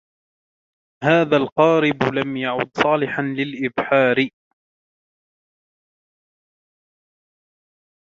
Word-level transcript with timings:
هذا 1.03 1.37
القارب 1.37 2.03
لم 2.03 2.37
يعد 2.37 2.71
صالحاً 2.83 3.21
للإبحار. 3.21 4.29